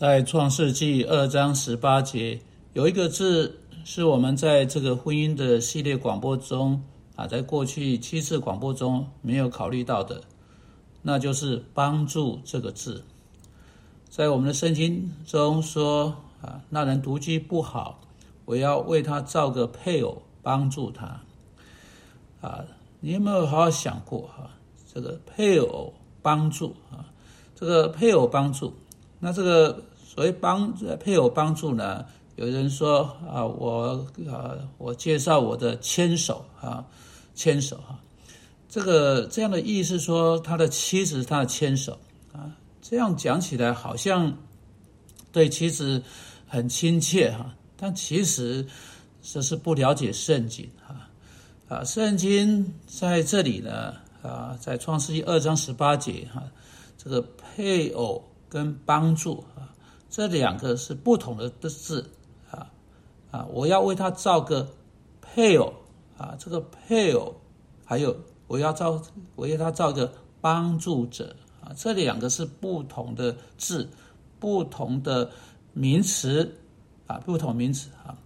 [0.00, 2.40] 在创世纪二章十八节，
[2.72, 6.82] 有一个字是我们在这个婚姻的系列广播中
[7.16, 10.22] 啊，在过去七次广播中没有考虑到的，
[11.02, 13.04] 那就是“帮助”这个字。
[14.08, 18.00] 在我们的圣经中说啊，那人独居不好，
[18.46, 21.20] 我要为他造个配偶帮助他。
[22.40, 22.64] 啊，
[23.00, 24.48] 你有没有好好想过哈？
[24.94, 27.04] 这个配偶帮助啊，
[27.54, 28.72] 这个配偶帮助，
[29.18, 29.82] 那这个。
[30.12, 32.04] 所以帮配偶帮助呢？
[32.34, 36.84] 有人说啊，我啊，我介绍我的牵手啊，
[37.36, 37.96] 牵手哈，
[38.68, 41.96] 这个这样的意思说，他的妻子他的牵手
[42.32, 42.50] 啊，
[42.82, 44.36] 这样讲起来好像
[45.30, 46.02] 对妻子
[46.48, 48.66] 很亲切哈，但其实
[49.22, 50.96] 这是不了解圣经哈
[51.68, 56.42] 啊，圣经在这里呢啊，在创世纪二章十八节哈，
[56.98, 59.70] 这个配偶跟帮助啊。
[60.10, 62.10] 这两个是不同的的字
[62.50, 62.66] 啊
[63.30, 63.46] 啊！
[63.52, 64.68] 我要为他造个
[65.22, 65.72] 配偶
[66.18, 67.36] 啊，这个配偶
[67.84, 68.16] 还有
[68.48, 69.00] 我要造，
[69.36, 73.88] 我要他造个帮助者啊，这两个是不同的字，
[74.40, 75.30] 不同的
[75.72, 76.56] 名词
[77.06, 78.18] 啊，不同名词啊。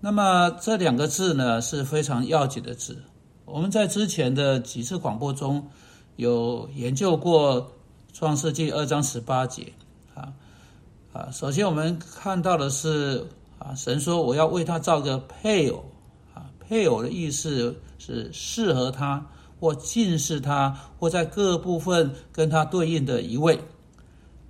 [0.00, 2.96] 那么这两个字呢是非常要紧的字。
[3.44, 5.68] 我们在之前的几次广播中
[6.16, 7.72] 有研究过
[8.14, 9.74] 创世纪二章十八节。
[10.14, 10.32] 啊，
[11.12, 13.26] 啊首先我们看到的是
[13.58, 15.84] 啊，神说我要为他造个配偶
[16.32, 19.26] 啊，配偶的意思是适合他
[19.58, 23.58] 或近视他或在各部分跟他对应的一位。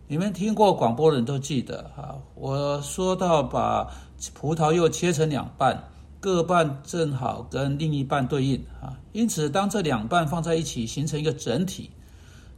[0.06, 3.90] 你们听过广播的人都记得啊，我说到把
[4.34, 5.82] 葡萄柚切成两半，
[6.20, 11.90] 各半正好跟另一半对应啊，因此当这两半放在一起形成一个整体，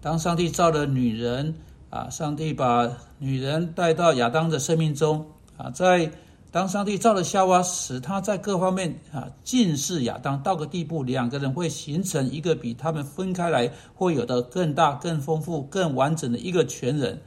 [0.01, 1.55] 当上帝造了女人。
[1.93, 2.09] 啊！
[2.09, 5.27] 上帝把女人带到亚当的生命中
[5.59, 6.11] 啊，在
[6.51, 17.21] 当上帝造了夏娃，使他在各方面啊近似亚当到个地步，两个人会形成一个比他们分开来会有的更大、更丰富、更完整的一个全人。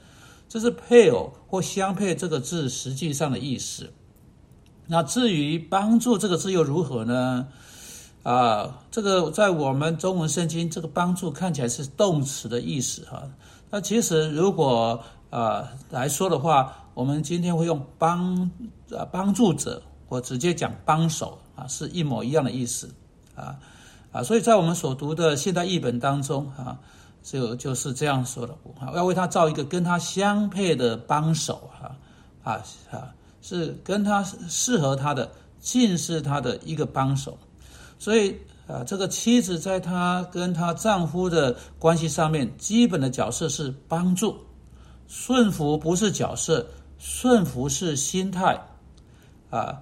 [0.50, 3.88] 这是配偶或相配这个字实际上的意思。
[4.88, 7.48] 那至于帮助这个字又如何呢？
[8.24, 13.22] 啊，这个在我们中文圣经，这个帮助看起来是动词的意思哈。
[13.76, 18.50] 那其实如果啊来说的话，我们今天会用帮
[18.90, 22.90] 啊帮助者，或直接讲帮手啊，是一模一样的意思
[23.36, 23.60] 啊
[24.14, 26.80] 啊，所以在我们所读的现代译本当中啊，
[27.22, 31.92] 就就是这样说的啊，要为他造一个跟他相配的帮手啊
[32.46, 37.38] 啊啊，是跟他适合他的、近似他的一个帮手。
[38.00, 38.38] 所以
[38.68, 44.36] 啊，这个妻子在她跟她丈夫的关系上面，基本的角色是帮助、
[45.08, 46.66] 顺服，不是角色，
[46.98, 48.60] 顺服是心态
[49.50, 49.82] 啊。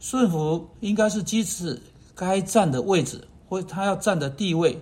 [0.00, 1.80] 顺服应该是妻子
[2.14, 4.78] 该站的位置，或她要站的地位，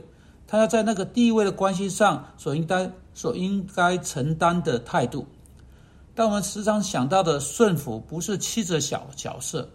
[0.47, 5.27] 她要在那个地位的关系上所应该所应该承担的态度。
[6.15, 9.69] 但我们时常想到的顺服，不是妻子的小角色。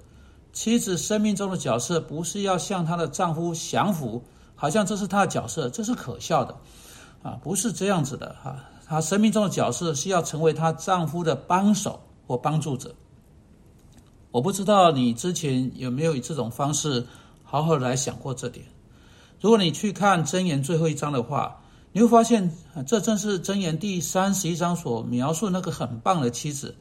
[0.58, 4.24] 妻子生命中的角色不是要向她的丈夫降服，
[4.56, 6.58] 好像这是她的角色，这是可笑的，
[7.22, 8.56] 啊，不是这样子的哈。
[8.88, 12.96] 她生命中的角色是要成为她丈夫的帮手或帮助者。
[14.32, 17.06] 我不知道你之前有没有以这种方式
[17.44, 18.66] 好好来想过这点。
[19.40, 22.52] 如果你去看箴言最后一章的话，你会发现，
[22.88, 26.76] 这正是箴言第三十一章所描述那个很棒的妻子。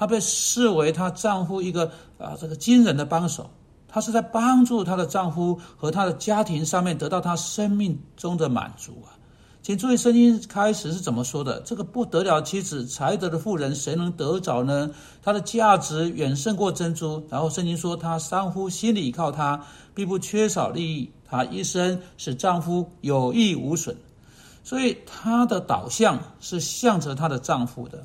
[0.00, 1.84] 她被视为她丈夫一个
[2.16, 3.50] 啊这个惊人的帮手，
[3.86, 9.12] 她是在帮助她的丈夫和她的家庭上面得到她生命中的满足啊。
[9.60, 14.90] 请注意圣经开始是怎么说的：这个不得了妻子才德的妇人，谁能得着呢？
[15.22, 17.22] 她的价值远胜过珍珠。
[17.28, 19.62] 然后圣经说，她丈夫心里依靠她，
[19.94, 23.94] 并不缺少利益，她一生使丈夫有益无损。
[24.64, 28.02] 所以她的导向是向着她的丈夫的。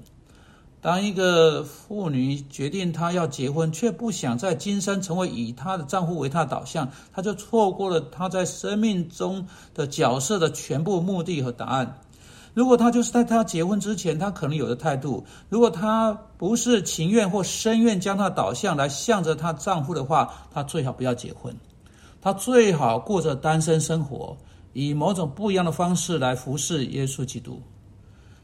[0.85, 9.43] 当一个妇女决定她要结婚，却不想在今生成为以她的丈夫为她的导向，她就错过了她在生命中
[9.73, 12.01] 的角色的全部目的和答案。
[12.53, 21.51] 如果她就是在她结婚之前，她可能有的态度；如果她不是情愿或深愿将她的导向来向着她丈夫的话，她最好不要结婚。
[22.21, 24.37] 她最好过着单身生活，
[24.73, 27.59] 以某种不一样的方式来服侍耶稣基督。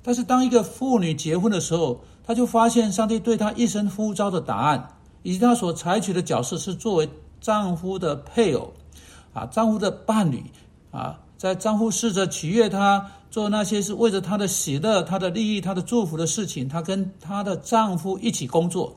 [0.03, 7.09] 但是，当一个妇女结婚的时候，她就发现上帝对她一生呼召的答案，以及她所采取的角色是作为
[7.39, 8.73] 丈夫的配偶，
[9.33, 10.43] 啊，丈夫的伴侣，
[10.89, 16.67] 啊，在丈夫试着取悦她，做那些是为着她的喜乐、她的利益、她的祝福的事情。
[16.67, 18.95] 她跟她的丈夫一起工作，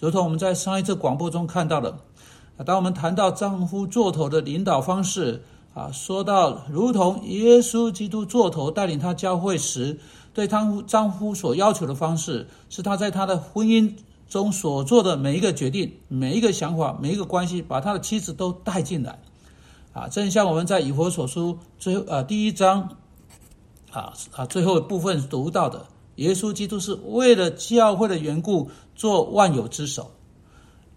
[0.00, 1.96] 如同我们在上一次广播中看到的。
[2.66, 5.42] 当我们谈到丈夫做头的领导方式
[5.74, 9.98] 啊，说到如同耶稣基督做头带领他教会时，
[10.34, 13.94] 对丈夫丈夫所要求的方式，是他在他的婚姻
[14.28, 19.18] 中所做的每一个决定、每一个想法、每一个关系，把他的妻子都带进来。
[19.92, 22.96] 啊，正像我们在以弗所书最呃第一章
[23.90, 25.84] 啊啊最后部分读到的，
[26.16, 30.10] 耶稣基督是为了教会的缘故做万有之首。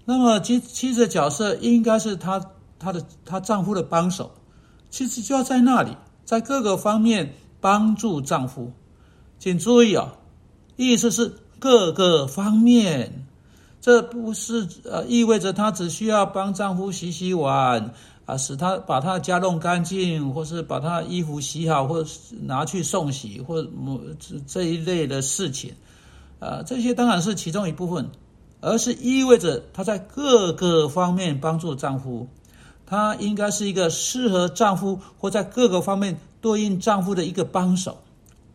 [0.05, 2.39] 那么妻妻子的角色应该是她
[2.79, 4.31] 她的她丈夫的帮手，
[4.89, 5.91] 妻子就要在那里，
[6.23, 8.71] 在各个方面帮助丈夫。
[9.45, 10.11] 请注意啊，
[10.75, 13.27] 意思是各个方面，
[13.79, 17.93] 这不是呃意味着她只需要帮丈夫洗洗碗
[18.25, 23.61] 啊，使他把他家弄干净，或是把他衣服洗好，或是拿去送洗，或
[24.19, 25.71] 这这一类的事情，
[26.39, 28.09] 啊，这些当然是其中一部分。
[28.61, 32.27] 而是意味着她在各个方面帮助丈夫，
[32.87, 37.95] 她应该是一个适合丈夫或在各个方面对应丈夫的一个帮手。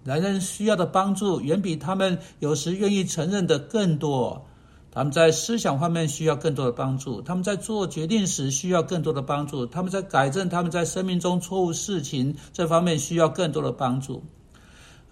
[0.04, 4.46] 男人需要的帮助远比他们有时愿意承认的更多。
[4.90, 14.24] 他们在思想方面需要更多的帮助，他们在做决定时需要更多的帮助，他们在改正他们在生命中错误事情这方面需要更多的帮助。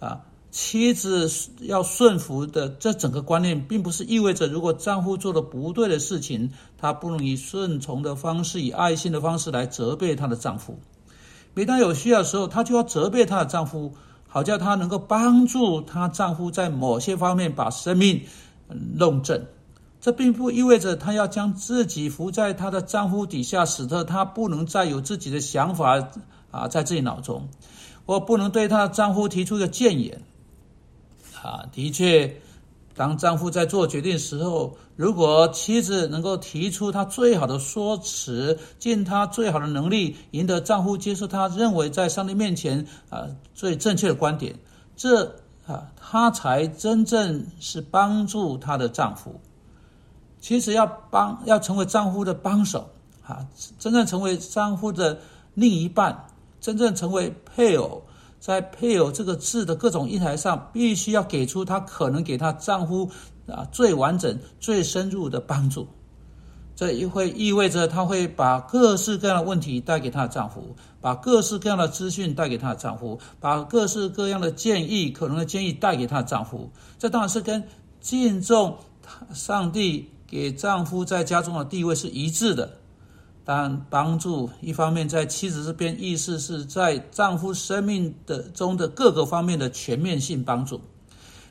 [0.00, 0.20] 啊。
[0.50, 1.30] 妻子
[1.60, 10.80] 要顺服的这整个观念，并不是意味着如果丈夫做了不对的事情，她不能以顺从的方式、以爱心的方式来责备她的丈夫。
[11.52, 13.92] 每当有需要的时候，她就要责备她的丈夫，
[14.38, 18.22] 好叫她能够帮助她丈夫在某些方面把生命
[18.94, 19.46] 弄正。
[20.00, 26.08] 这并不意味着她要将自己伏在她的丈夫底下，使得她不能再有自己的想法
[26.52, 27.48] 啊，在自己脑中，
[28.06, 30.22] 我不能对她的丈夫提出一个谏言。
[31.42, 32.40] 啊，的确，
[32.98, 44.58] 当丈夫在做决定时候，如果妻子能够提出她最好的说辞，尽她最好的能力，赢得丈夫接受她认为在上帝面前啊最正确的观点，
[44.96, 45.24] 这
[45.64, 49.40] 啊，她才真正是帮助她的丈夫。
[50.40, 52.90] 其实要帮，要成为丈夫的帮手
[53.24, 53.46] 啊，
[53.78, 55.16] 真正成为丈夫的
[55.54, 56.26] 另一半，
[56.60, 58.02] 真正成为配偶。
[58.38, 63.10] 在配偶这个字的各种意材上，必须要给出她可能给她丈夫
[63.46, 65.86] 啊最完整、最深入的帮助。
[66.76, 76.70] 这也会意味着她会把各式各样的问题带给她的丈夫，把各式各样的资讯带给她的丈夫，把各式各样的建议、可能的建议带给她的丈夫。
[76.96, 77.64] 这当然是跟
[78.00, 78.76] 敬重
[79.34, 82.70] 上帝给丈夫在家中的地位是一致的。
[83.50, 90.78] 但帮助一方面在妻子这边，意思是在丈夫生命的中的各个方面的全面性帮助；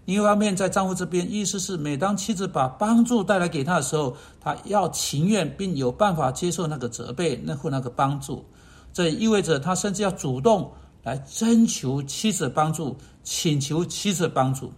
[0.05, 8.45] 另一方面，在丈夫这边，意思是每当妻子把帮助带来给他的时候，他要情愿并有办法接受那个责备，那或那个帮助。
[8.94, 10.71] 这意味着他甚至要主动
[11.01, 14.71] 来征求妻子帮助，请求妻子帮助。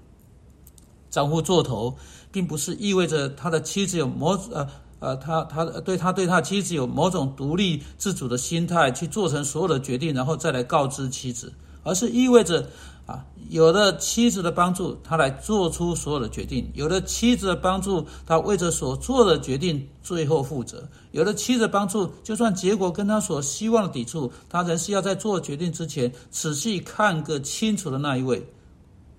[1.10, 1.94] 丈夫做头，
[2.32, 4.66] 并不是意味着他的妻子有某呃。
[5.00, 11.54] 呃，他他对他对他妻子有某种独立自主的心态，去做成所有的决定，然后再来告知妻子，
[11.84, 12.68] 而是意味着
[13.06, 20.80] 啊，有了妻子的帮助，他来做出所有的决定；有了妻子的帮助，他为着所做的决定最后负责；
[21.12, 28.46] 有了妻子的帮助，就算结果跟他所希望的抵触，他仍是要在做决定之前仔细看个清楚的那一位。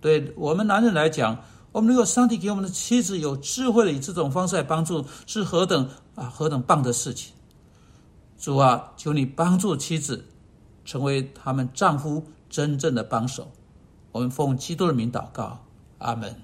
[0.00, 1.36] 对我们男人来讲。
[1.72, 7.32] 我们如果上帝给我们的妻子有智慧的以这种方式来帮助，是何等啊何等棒的事情！
[8.38, 10.24] 主啊，求你帮助妻子
[10.84, 13.50] 成为他们丈夫真正的帮手。
[14.12, 15.64] 我们奉基督的名祷告，
[15.98, 16.34] 阿门。